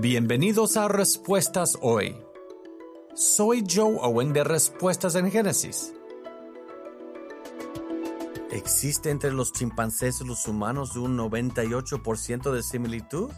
[0.00, 2.16] Bienvenidos a Respuestas Hoy.
[3.14, 5.94] Soy Joe Owen de Respuestas en Génesis.
[8.50, 13.30] ¿Existe entre los chimpancés y los humanos un 98% de similitud?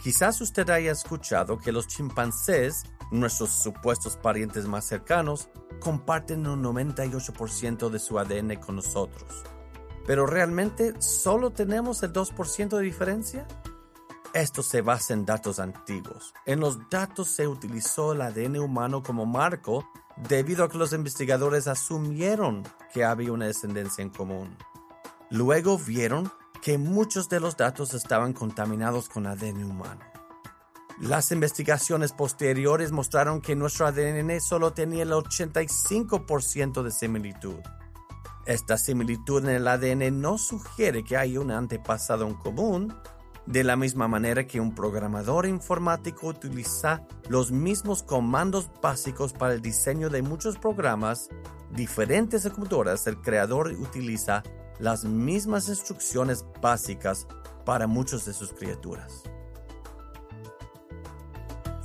[0.00, 5.48] Quizás usted haya escuchado que los chimpancés, nuestros supuestos parientes más cercanos,
[5.80, 9.42] comparten un 98% de su ADN con nosotros.
[10.06, 13.48] Pero realmente solo tenemos el 2% de diferencia?
[14.34, 16.34] Esto se basa en datos antiguos.
[16.44, 19.88] En los datos se utilizó el ADN humano como marco
[20.28, 24.56] debido a que los investigadores asumieron que había una descendencia en común.
[25.30, 30.00] Luego vieron que muchos de los datos estaban contaminados con ADN humano.
[31.00, 37.60] Las investigaciones posteriores mostraron que nuestro ADN solo tenía el 85% de similitud.
[38.46, 42.94] Esta similitud en el ADN no sugiere que hay un antepasado en común,
[43.46, 49.60] de la misma manera que un programador informático utiliza los mismos comandos básicos para el
[49.60, 51.28] diseño de muchos programas,
[51.70, 54.42] diferentes computadoras, el creador utiliza
[54.78, 57.28] las mismas instrucciones básicas
[57.64, 59.22] para muchas de sus criaturas.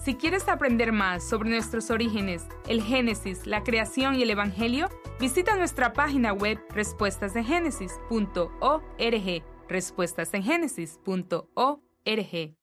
[0.03, 5.57] Si quieres aprender más sobre nuestros orígenes, el Génesis, la creación y el Evangelio, visita
[5.57, 12.58] nuestra página web respuestasdegénesis.org respuestasengenesis.org.